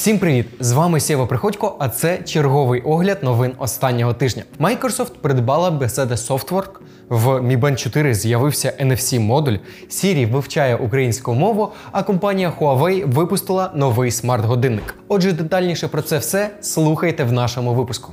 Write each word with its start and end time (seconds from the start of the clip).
Всім 0.00 0.18
привіт! 0.18 0.46
З 0.60 0.72
вами 0.72 1.00
Сєва 1.00 1.26
Приходько, 1.26 1.76
а 1.78 1.88
це 1.88 2.18
черговий 2.18 2.80
огляд 2.80 3.18
новин 3.22 3.52
останнього 3.58 4.14
тижня. 4.14 4.42
Microsoft 4.60 5.10
придбала 5.20 5.70
Bethesda 5.70 6.16
Softwork, 6.28 6.70
в 7.08 7.26
Mi 7.26 7.60
Band 7.60 7.76
4 7.76 8.14
з'явився 8.14 8.72
NFC-модуль, 8.80 9.58
Siri 9.88 10.30
вивчає 10.30 10.76
українську 10.76 11.34
мову, 11.34 11.72
а 11.92 12.02
компанія 12.02 12.52
Huawei 12.60 13.12
випустила 13.12 13.70
новий 13.74 14.10
смарт-годинник. 14.10 14.94
Отже, 15.08 15.32
детальніше 15.32 15.88
про 15.88 16.02
це 16.02 16.18
все 16.18 16.50
слухайте 16.60 17.24
в 17.24 17.32
нашому 17.32 17.74
випуску. 17.74 18.12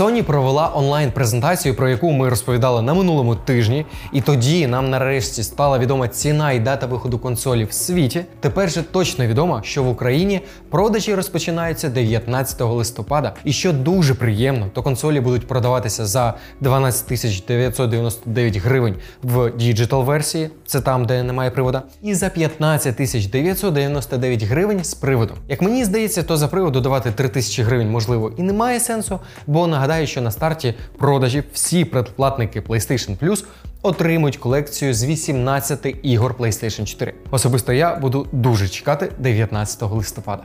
Sony 0.00 0.22
провела 0.22 0.72
онлайн-презентацію, 0.74 1.74
про 1.74 1.88
яку 1.88 2.12
ми 2.12 2.28
розповідали 2.28 2.82
на 2.82 2.94
минулому 2.94 3.34
тижні, 3.34 3.86
і 4.12 4.20
тоді 4.20 4.66
нам 4.66 4.90
нарешті 4.90 5.42
стала 5.42 5.78
відома 5.78 6.08
ціна 6.08 6.52
і 6.52 6.58
дата 6.58 6.86
виходу 6.86 7.18
консолі 7.18 7.64
в 7.64 7.72
світі. 7.72 8.24
Тепер 8.40 8.70
же 8.70 8.82
точно 8.82 9.26
відомо, 9.26 9.60
що 9.64 9.82
в 9.82 9.88
Україні 9.88 10.40
продажі 10.70 11.14
розпочинаються 11.14 11.88
19 11.88 12.60
листопада. 12.60 13.34
І 13.44 13.52
що 13.52 13.72
дуже 13.72 14.14
приємно, 14.14 14.66
то 14.74 14.82
консолі 14.82 15.20
будуть 15.20 15.46
продаватися 15.46 16.06
за 16.06 16.34
12 16.60 17.46
999 17.48 18.56
гривень 18.56 18.94
в 19.22 19.50
digital 19.50 20.04
версії, 20.04 20.50
це 20.66 20.80
там, 20.80 21.04
де 21.04 21.22
немає 21.22 21.50
привода, 21.50 21.82
і 22.02 22.14
за 22.14 22.28
15 22.28 23.30
999 23.30 24.42
гривень 24.42 24.84
з 24.84 24.94
приводом. 24.94 25.36
Як 25.48 25.62
мені 25.62 25.84
здається, 25.84 26.22
то 26.22 26.36
за 26.36 26.48
привод 26.48 26.72
додавати 26.72 27.10
3000 27.10 27.62
гривень 27.62 27.90
можливо 27.90 28.32
і 28.36 28.42
немає 28.42 28.80
сенсу, 28.80 29.20
бо 29.46 29.66
нагадаю, 29.66 29.89
Нагадаю, 29.90 30.06
що 30.06 30.20
на 30.20 30.30
старті 30.30 30.74
продажів 30.98 31.44
всі 31.52 31.84
передплатники 31.84 32.60
PlayStation 32.60 33.18
Plus 33.18 33.44
отримують 33.82 34.36
колекцію 34.36 34.94
з 34.94 35.04
18 35.04 35.96
ігор 36.02 36.34
PlayStation 36.38 36.84
4. 36.84 37.14
Особисто 37.30 37.72
я 37.72 37.96
буду 37.96 38.26
дуже 38.32 38.68
чекати 38.68 39.12
19 39.18 39.82
листопада. 39.82 40.42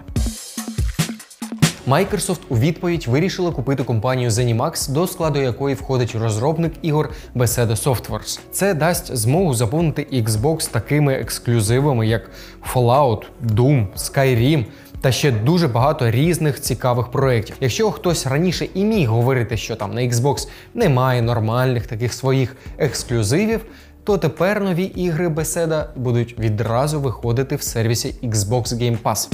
Microsoft 1.87 2.39
у 2.49 2.57
відповідь 2.57 3.07
вирішила 3.07 3.51
купити 3.51 3.83
компанію 3.83 4.29
ZeniMax, 4.29 4.91
до 4.91 5.07
складу 5.07 5.41
якої 5.41 5.75
входить 5.75 6.15
розробник 6.15 6.73
ігор 6.81 7.09
Bethesda 7.35 7.83
Softworks. 7.83 8.39
Це 8.51 8.73
дасть 8.73 9.15
змогу 9.15 9.53
заповнити 9.53 10.07
Xbox 10.13 10.71
такими 10.71 11.13
ексклюзивами, 11.13 12.07
як 12.07 12.29
Fallout, 12.73 13.23
Doom, 13.45 13.87
Skyrim 13.97 14.65
та 15.05 15.11
ще 15.11 15.31
дуже 15.31 15.67
багато 15.67 16.11
різних 16.11 16.61
цікавих 16.61 17.07
проєктів. 17.07 17.55
Якщо 17.59 17.91
хтось 17.91 18.27
раніше 18.27 18.67
і 18.73 18.83
міг 18.83 19.09
говорити, 19.09 19.57
що 19.57 19.75
там 19.75 19.93
на 19.93 20.01
Xbox 20.01 20.47
немає 20.73 21.21
нормальних 21.21 21.87
таких 21.87 22.13
своїх 22.13 22.55
ексклюзивів, 22.77 23.65
то 24.03 24.17
тепер 24.17 24.61
нові 24.61 24.83
ігри 24.83 25.29
беседа 25.29 25.89
будуть 25.95 26.39
відразу 26.39 27.01
виходити 27.01 27.55
в 27.55 27.61
сервісі 27.61 28.15
Xbox 28.23 28.63
Game 28.63 28.97
Pass. 29.03 29.29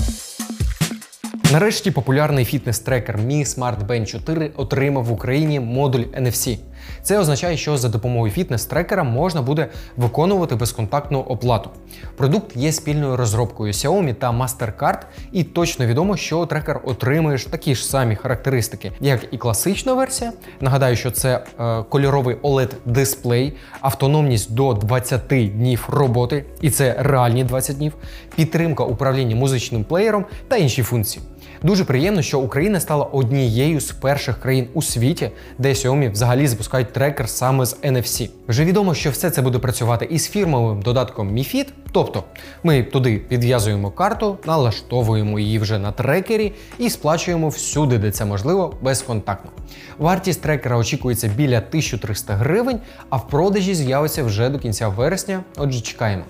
Нарешті 1.52 1.92
популярний 1.92 2.46
фітнес-трекер 2.46 3.18
Mi 3.28 3.46
Smart 3.46 3.88
Band 3.88 4.06
4 4.06 4.52
отримав 4.58 5.04
в 5.04 5.12
Україні 5.12 5.60
модуль 5.60 6.00
NFC. 6.00 6.58
Це 7.04 7.20
означає, 7.20 7.58
що 7.58 7.78
за 7.78 7.90
допомогою 7.90 8.34
фітнес-трекера 8.34 9.04
можна 9.04 9.42
буде 9.42 9.68
виконувати 9.98 10.56
безконтактну 10.56 11.20
оплату. 11.20 11.70
Продукт 12.18 12.58
є 12.58 12.72
спільною 12.72 13.18
розробкою 13.18 13.72
Xiaomi 13.72 14.14
та 14.14 14.32
MasterCard, 14.32 15.00
і 15.32 15.44
точно 15.44 15.86
відомо, 15.86 16.18
що 16.18 16.46
трекер 16.46 16.82
отримує 16.84 17.38
такі 17.38 17.76
ж 17.76 17.86
самі 17.86 18.16
характеристики, 18.16 18.92
як 19.00 19.28
і 19.32 19.38
класична 19.38 19.94
версія. 19.94 20.32
Нагадаю, 20.62 20.96
що 20.96 21.12
це 21.12 21.44
е, 21.60 21.84
кольоровий 21.90 22.36
oled 22.36 22.72
дисплей, 22.86 23.54
автономність 23.82 24.54
до 24.54 24.74
20 24.74 25.28
днів 25.28 25.90
роботи, 25.92 26.46
і 26.62 26.70
це 26.70 26.96
реальні 27.00 27.44
20 27.44 27.78
днів, 27.78 27.94
підтримка 28.36 28.84
управління 28.84 29.36
музичним 29.36 29.84
плеєром 29.84 30.26
та 30.48 30.58
інші 30.58 30.84
функції. 30.84 31.26
Дуже 31.64 31.86
приємно, 31.86 32.22
що 32.22 32.40
Україна 32.40 32.80
стала 32.80 33.04
однією 33.06 33.80
з 33.80 33.92
перших 33.92 34.40
країн 34.40 34.68
у 34.74 34.82
світі, 34.82 35.32
де 35.58 35.70
Xiaomi 35.70 36.12
взагалі 36.12 36.48
запускають 36.48 36.94
трекер 36.94 37.30
саме 37.30 37.66
з 37.66 37.78
NFC. 37.84 38.30
Вже 38.48 38.66
відомо, 38.66 38.94
що 38.94 39.10
все 39.10 39.30
це 39.30 39.42
буде 39.42 39.60
працювати 39.60 40.08
із 40.11 40.30
фірмовим 40.30 40.82
додатком 40.82 41.30
Mi 41.30 41.56
Fit, 41.56 41.67
тобто 41.92 42.23
ми 42.64 42.84
туди 42.84 43.17
підв'язуємо 43.17 43.92
карту, 43.92 44.38
налаштовуємо 44.45 45.40
її 45.40 45.60
вже 45.60 45.80
на 45.80 45.92
трекері 45.92 46.54
і 46.78 46.90
сплачуємо 46.90 47.50
всюди, 47.50 47.98
де 47.98 48.11
це 48.11 48.26
можливо, 48.26 48.73
безконтактно. 48.82 49.52
Вартість 49.98 50.42
трекера 50.42 50.78
очікується 50.78 51.28
біля 51.28 51.58
1300 51.58 52.34
гривень, 52.34 52.80
а 53.10 53.17
в 53.17 53.28
продажі 53.28 53.76
з'явиться 53.76 54.23
вже 54.23 54.50
до 54.50 54.60
кінця 54.60 54.88
вересня. 54.88 55.44
Отже, 55.58 55.82
чекаємо. 55.82 56.23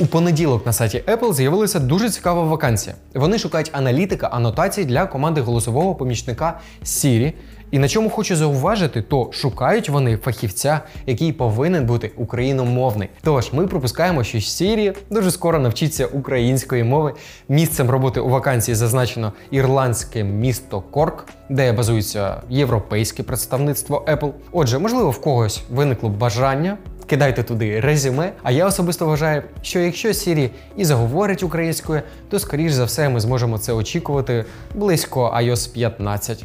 У 0.00 0.06
понеділок 0.06 0.66
на 0.66 0.72
сайті 0.72 1.02
Apple 1.06 1.32
з'явилася 1.32 1.80
дуже 1.80 2.10
цікава 2.10 2.42
вакансія. 2.42 2.96
Вони 3.14 3.38
шукають 3.38 3.70
аналітика 3.72 4.26
анотацій 4.26 4.84
для 4.84 5.06
команди 5.06 5.40
голосового 5.40 5.94
помічника 5.94 6.60
Siri. 6.84 7.32
І 7.70 7.78
на 7.78 7.88
чому 7.88 8.10
хочу 8.10 8.36
зауважити, 8.36 9.02
то 9.02 9.28
шукають 9.32 9.88
вони 9.88 10.16
фахівця, 10.16 10.80
який 11.06 11.32
повинен 11.32 11.86
бути 11.86 12.10
україномовний. 12.16 13.08
Тож 13.22 13.52
ми 13.52 13.66
пропускаємо, 13.66 14.24
що 14.24 14.38
Siri 14.38 14.96
дуже 15.10 15.30
скоро 15.30 15.58
навчиться 15.58 16.06
української 16.06 16.84
мови. 16.84 17.14
Місцем 17.48 17.90
роботи 17.90 18.20
у 18.20 18.28
вакансії 18.28 18.74
зазначено 18.74 19.32
ірландське 19.50 20.24
місто 20.24 20.80
Корк, 20.80 21.26
де 21.48 21.72
базується 21.72 22.42
європейське 22.50 23.22
представництво 23.22 24.04
Apple. 24.08 24.30
Отже, 24.52 24.78
можливо, 24.78 25.10
в 25.10 25.20
когось 25.20 25.62
виникло 25.70 26.08
бажання 26.08 26.78
кидайте 27.06 27.42
туди 27.42 27.80
резюме. 27.80 28.32
А 28.42 28.50
я 28.50 28.66
особисто 28.66 29.06
вважаю, 29.06 29.42
що 29.62 29.80
якщо 29.80 30.08
Siri 30.08 30.50
і 30.76 30.84
заговорить 30.84 31.42
українською, 31.42 32.02
то 32.30 32.38
скоріш 32.38 32.72
за 32.72 32.84
все 32.84 33.08
ми 33.08 33.20
зможемо 33.20 33.58
це 33.58 33.72
очікувати 33.72 34.44
близько 34.74 35.34
iOS 35.40 35.72
15. 35.72 36.44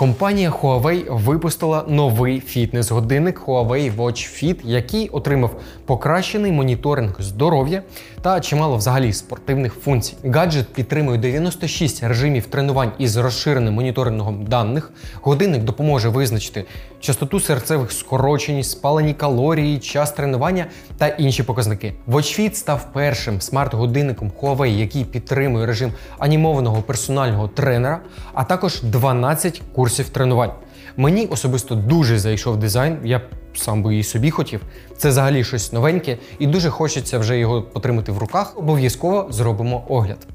Компанія 0.00 0.50
Huawei 0.50 1.16
випустила 1.24 1.84
новий 1.88 2.40
фітнес-годинник 2.40 3.44
Huawei 3.46 3.96
Watch 3.96 4.44
Fit, 4.44 4.56
який 4.64 5.08
отримав 5.08 5.60
покращений 5.86 6.52
моніторинг 6.52 7.16
здоров'я 7.18 7.82
та 8.22 8.40
чимало 8.40 8.76
взагалі 8.76 9.12
спортивних 9.12 9.74
функцій. 9.74 10.14
Гаджет 10.24 10.68
підтримує 10.72 11.18
96 11.18 12.02
режимів 12.02 12.46
тренувань 12.46 12.92
із 12.98 13.16
розширеним 13.16 13.74
моніторингом 13.74 14.44
даних. 14.44 14.92
Годинник 15.22 15.62
допоможе 15.64 16.08
визначити 16.08 16.64
частоту 17.00 17.40
серцевих 17.40 17.92
скорочень, 17.92 18.64
спалені 18.64 19.14
калорії, 19.14 19.78
час 19.78 20.12
тренування 20.12 20.66
та 20.98 21.08
інші 21.08 21.42
показники. 21.42 21.94
Watch 22.08 22.40
Fit 22.40 22.54
став 22.54 22.92
першим 22.92 23.40
смарт-годинником 23.40 24.30
Huawei, 24.40 24.78
який 24.78 25.04
підтримує 25.04 25.66
режим 25.66 25.92
анімованого 26.18 26.82
персонального 26.82 27.48
тренера, 27.48 28.00
а 28.34 28.44
також 28.44 28.82
12 28.82 29.62
курсів 29.72 29.89
курсів 29.90 30.08
тренувань. 30.08 30.52
Мені 30.96 31.26
особисто 31.26 31.74
дуже 31.74 32.18
зайшов 32.18 32.56
дизайн, 32.56 32.98
я 33.04 33.20
сам 33.54 33.82
би 33.82 33.96
і 33.96 34.02
собі 34.02 34.30
хотів. 34.30 34.60
Це 34.96 35.08
взагалі 35.08 35.44
щось 35.44 35.72
новеньке, 35.72 36.18
і 36.38 36.46
дуже 36.46 36.70
хочеться 36.70 37.18
вже 37.18 37.38
його 37.38 37.62
потримати 37.62 38.12
в 38.12 38.18
руках. 38.18 38.58
Обов'язково 38.58 39.26
зробимо 39.30 39.84
огляд. 39.88 40.26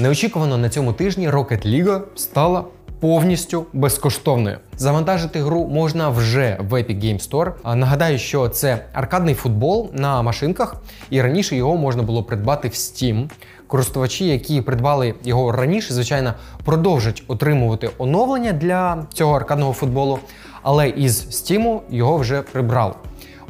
Неочікувано 0.00 0.58
на 0.58 0.68
цьому 0.68 0.92
тижні 0.92 1.30
Rocket 1.30 1.66
League 1.66 2.00
стала 2.16 2.64
повністю 3.06 3.66
безкоштовною. 3.72 4.58
Завантажити 4.76 5.42
гру 5.42 5.66
можна 5.66 6.08
вже 6.08 6.58
в 6.60 6.72
Epic 6.72 7.04
Game 7.04 7.30
Store. 7.30 7.74
Нагадаю, 7.74 8.18
що 8.18 8.48
це 8.48 8.84
аркадний 8.92 9.34
футбол 9.34 9.90
на 9.92 10.22
машинках, 10.22 10.76
і 11.10 11.22
раніше 11.22 11.56
його 11.56 11.76
можна 11.76 12.02
було 12.02 12.22
придбати 12.22 12.68
в 12.68 12.70
Steam. 12.70 13.30
Користувачі, 13.66 14.26
які 14.26 14.62
придбали 14.62 15.14
його 15.24 15.52
раніше, 15.52 15.94
звичайно, 15.94 16.34
продовжать 16.64 17.22
отримувати 17.28 17.90
оновлення 17.98 18.52
для 18.52 19.06
цього 19.14 19.36
аркадного 19.36 19.72
футболу, 19.72 20.18
але 20.62 20.88
із 20.88 21.26
Steam 21.26 21.80
його 21.90 22.16
вже 22.16 22.42
прибрали. 22.42 22.94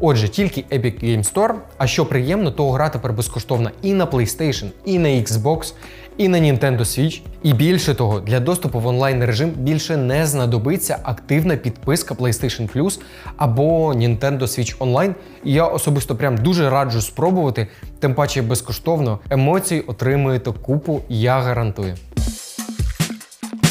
Отже, 0.00 0.28
тільки 0.28 0.64
Epic 0.70 1.04
Game 1.04 1.32
Store. 1.32 1.54
А 1.78 1.86
що 1.86 2.06
приємно, 2.06 2.50
то 2.50 2.70
гра 2.70 2.88
тепер 2.88 3.12
безкоштовна 3.12 3.70
і 3.82 3.94
на 3.94 4.06
PlayStation, 4.06 4.66
і 4.84 4.98
на 4.98 5.08
Xbox, 5.08 5.74
і 6.16 6.28
на 6.28 6.38
Nintendo 6.38 6.80
Switch. 6.80 7.20
І 7.42 7.52
більше 7.52 7.94
того, 7.94 8.20
для 8.20 8.40
доступу 8.40 8.80
в 8.80 8.86
онлайн 8.86 9.24
режим 9.24 9.50
більше 9.50 9.96
не 9.96 10.26
знадобиться 10.26 10.98
активна 11.02 11.56
підписка 11.56 12.14
PlayStation 12.14 12.72
Plus 12.72 13.00
або 13.36 13.92
Nintendo 13.92 14.40
Switch 14.40 14.78
Online. 14.78 15.14
І 15.44 15.52
я 15.52 15.66
особисто 15.66 16.16
прям 16.16 16.36
дуже 16.36 16.70
раджу 16.70 17.00
спробувати, 17.00 17.66
тим 17.98 18.14
паче 18.14 18.42
безкоштовно 18.42 19.18
емоцій 19.30 19.80
отримуєте 19.86 20.52
купу, 20.52 21.00
я 21.08 21.40
гарантую. 21.40 21.94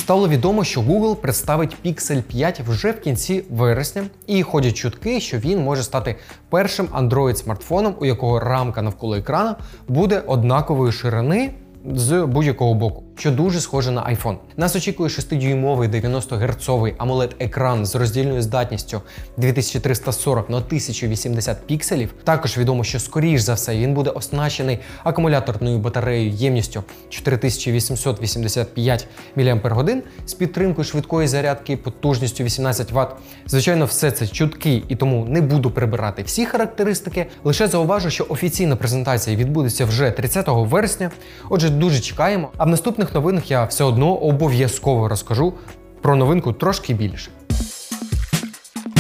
Стало 0.06 0.28
відомо, 0.28 0.63
що 0.63 0.81
Google 0.81 1.16
представить 1.16 1.75
Pixel 1.86 2.22
5 2.22 2.60
вже 2.60 2.92
в 2.92 3.00
кінці 3.00 3.44
вересня, 3.50 4.04
і 4.28 4.44
ходять 4.44 4.75
чутки, 4.75 5.19
що 5.19 5.38
він 5.38 5.63
може 5.63 5.84
стати 5.84 6.16
першим 6.50 6.86
Android-смартфоном, 6.86 7.94
у 8.00 8.06
якого 8.06 8.40
рамка 8.40 8.81
навколо 8.81 9.16
екрана 9.16 9.56
буде 9.88 10.24
однакової 10.28 10.92
ширини 10.92 11.54
з 11.94 12.25
будь-якого 12.25 12.74
боку. 12.74 13.05
Що 13.15 13.31
дуже 13.31 13.62
схоже 13.62 13.91
на 13.91 14.01
iPhone. 14.01 14.35
Нас 14.57 14.75
очікує 14.75 15.09
6-дюймовий 15.09 15.88
90 15.88 16.35
герцовий 16.35 16.94
amoled 16.94 17.31
екран 17.39 17.85
з 17.85 17.95
роздільною 17.95 18.41
здатністю 18.41 19.01
2340 19.38 20.50
на 20.50 20.57
1080 20.57 21.67
пікселів. 21.67 22.13
Також 22.23 22.57
відомо, 22.57 22.83
що 22.83 23.00
скоріш 23.00 23.41
за 23.41 23.53
все 23.53 23.77
він 23.77 23.94
буде 23.94 24.09
оснащений 24.09 24.79
акумуляторною 25.03 25.77
батареєю 25.79 26.31
ємністю 26.31 26.83
4885 27.09 29.07
мАч 29.35 30.03
з 30.25 30.33
підтримкою 30.33 30.85
швидкої 30.85 31.27
зарядки 31.27 31.77
потужністю 31.77 32.44
18 32.44 32.91
Вт. 32.91 33.07
Звичайно, 33.47 33.85
все 33.85 34.12
це 34.12 34.27
чутки 34.27 34.83
і 34.88 34.95
тому 34.95 35.25
не 35.25 35.41
буду 35.41 35.71
прибирати 35.71 36.23
всі 36.23 36.45
характеристики. 36.45 37.25
Лише 37.44 37.67
зауважу, 37.67 38.09
що 38.09 38.25
офіційна 38.29 38.75
презентація 38.75 39.38
відбудеться 39.38 39.85
вже 39.85 40.12
30 40.12 40.45
вересня. 40.47 41.12
Отже, 41.50 41.69
дуже 41.69 42.00
чекаємо. 42.00 42.50
А 42.57 42.65
в 42.65 42.67
наступних 42.67 43.05
новинах 43.13 43.52
я 43.52 43.66
все 43.66 43.84
одно 43.84 44.16
обов'язково 44.16 45.07
розкажу 45.07 45.54
про 46.02 46.16
новинку 46.16 46.54
трошки 46.54 46.94
більше. 46.94 47.31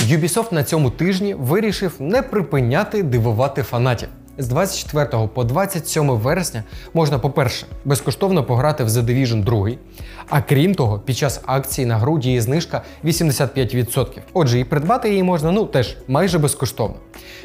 Ubisoft 0.09 0.53
на 0.53 0.63
цьому 0.63 0.89
тижні 0.89 1.33
вирішив 1.33 1.95
не 1.99 2.21
припиняти 2.21 3.03
дивувати 3.03 3.63
фанатів. 3.63 4.09
З 4.37 4.47
24 4.47 5.27
по 5.33 5.43
27 5.43 6.09
вересня 6.09 6.63
можна, 6.93 7.19
по-перше, 7.19 7.65
безкоштовно 7.85 8.43
пограти 8.43 8.83
в 8.83 8.87
The 8.87 9.05
Division 9.05 9.43
2, 9.43 9.69
а 10.29 10.41
крім 10.41 10.75
того, 10.75 10.99
під 10.99 11.17
час 11.17 11.41
акції 11.45 11.87
на 11.87 11.97
гру 11.97 12.19
діє 12.19 12.41
знижка 12.41 12.81
85%. 13.03 14.07
Отже, 14.33 14.59
і 14.59 14.63
придбати 14.63 15.09
її 15.09 15.23
можна 15.23 15.51
ну 15.51 15.65
теж 15.65 15.97
майже 16.07 16.39
безкоштовно. 16.39 16.95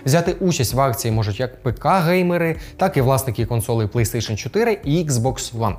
Взяти 0.07 0.33
участь 0.33 0.75
в 0.75 0.81
акції 0.81 1.13
можуть 1.13 1.41
як 1.41 1.63
ПК-геймери, 1.65 2.57
так 2.77 2.97
і 2.97 3.01
власники 3.01 3.47
консолей 3.47 3.87
PlayStation 3.87 4.37
4 4.37 4.79
і 4.85 5.05
Xbox 5.05 5.59
One. 5.59 5.75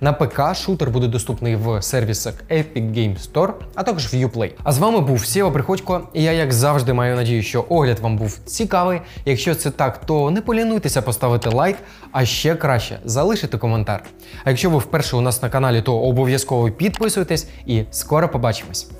На 0.00 0.12
ПК 0.12 0.54
шутер 0.54 0.90
буде 0.90 1.06
доступний 1.06 1.56
в 1.56 1.82
сервісах 1.82 2.34
Epic 2.50 2.94
Games 2.94 3.32
Store, 3.32 3.52
а 3.74 3.82
також 3.82 4.06
в 4.06 4.16
Uplay. 4.16 4.50
А 4.64 4.72
з 4.72 4.78
вами 4.78 5.00
був 5.00 5.26
Сєва 5.26 5.50
Приходько, 5.50 6.08
і 6.14 6.22
я, 6.22 6.32
як 6.32 6.52
завжди, 6.52 6.92
маю 6.92 7.16
надію, 7.16 7.42
що 7.42 7.64
огляд 7.68 7.98
вам 7.98 8.16
був 8.16 8.38
цікавий. 8.44 9.00
Якщо 9.24 9.54
це 9.54 9.70
так, 9.70 10.06
то 10.06 10.30
не 10.30 10.40
полінуйтеся 10.56 11.02
поставити 11.02 11.48
лайк, 11.48 11.76
а 12.12 12.24
ще 12.24 12.54
краще 12.54 12.98
залишити 13.04 13.58
коментар. 13.58 14.02
А 14.44 14.50
якщо 14.50 14.70
ви 14.70 14.78
вперше 14.78 15.16
у 15.16 15.20
нас 15.20 15.42
на 15.42 15.50
каналі, 15.50 15.82
то 15.82 15.98
обов'язково 15.98 16.70
підписуйтесь 16.70 17.48
і 17.66 17.82
скоро 17.90 18.28
побачимось. 18.28 18.90